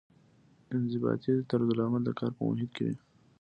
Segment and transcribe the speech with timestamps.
[0.75, 2.95] انضباطي طرزالعمل د کار په محیط کې وي.